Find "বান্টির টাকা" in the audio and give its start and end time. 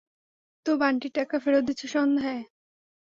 0.77-1.35